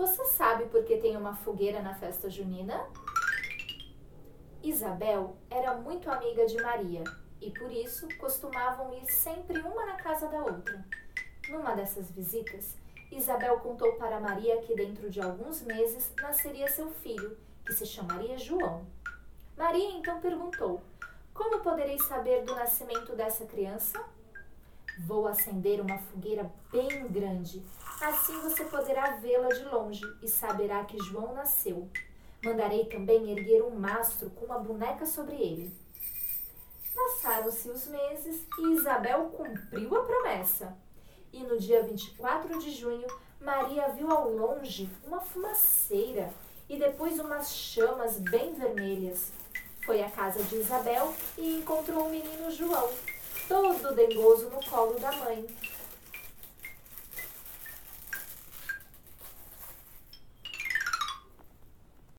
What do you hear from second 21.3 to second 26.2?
Como poderei saber do nascimento dessa criança? Vou acender uma